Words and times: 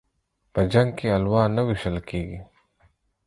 په 0.53 0.61
جنگ 0.71 0.89
کې 0.97 1.07
الوا 1.17 1.43
نه 1.55 1.61
ويشل 1.67 1.97
کېږي. 2.09 2.39